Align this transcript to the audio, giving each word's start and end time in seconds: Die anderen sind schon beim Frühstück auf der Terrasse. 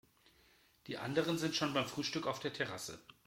Die 0.87 0.97
anderen 0.97 1.37
sind 1.37 1.53
schon 1.55 1.75
beim 1.75 1.85
Frühstück 1.85 2.25
auf 2.25 2.39
der 2.39 2.51
Terrasse. 2.51 2.97